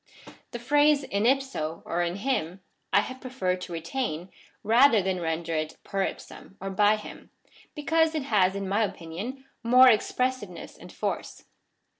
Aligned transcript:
The 0.49 0.57
phrase 0.57 1.03
in 1.03 1.27
ipso 1.27 1.83
(i7i 1.85 2.15
him) 2.15 2.61
I 2.91 3.01
have 3.01 3.21
preferred 3.21 3.61
to 3.61 3.71
retain, 3.73 4.29
rather 4.63 4.99
than 4.99 5.19
render 5.19 5.53
it 5.53 5.77
per 5.83 6.03
ipsiim 6.03 6.55
(by 6.75 6.95
him,) 6.95 7.29
because 7.75 8.15
it 8.15 8.23
has 8.23 8.55
in 8.55 8.67
my 8.67 8.83
opinion 8.83 9.45
more 9.61 9.89
expressiveness 9.89 10.75
and 10.75 10.91
force. 10.91 11.43